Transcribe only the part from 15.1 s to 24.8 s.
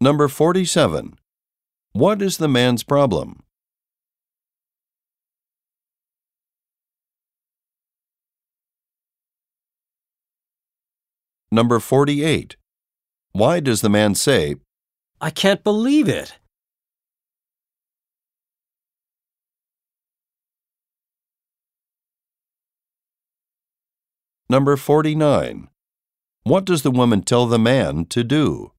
I can't believe it. Number